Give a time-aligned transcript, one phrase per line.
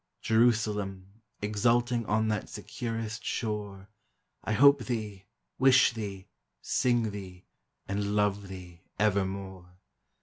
[0.23, 3.87] Jerusalem, exulting On that securest shore,
[4.45, 5.27] 1 hope thee,
[5.59, 6.25] wish thee,
[6.59, 7.45] sing thee.
[7.87, 9.77] And love thee evermore!